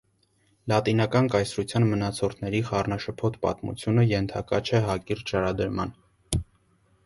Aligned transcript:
Լատինական 0.71 1.29
կայսրության 1.35 1.85
մնացորդների 1.91 2.63
խառնաշփոթ 2.71 3.37
պատմությունը 3.45 4.09
ենթակա 4.15 4.65
չէ 4.71 4.83
հակիրճ 4.91 5.35
շարադրման։ 5.35 5.97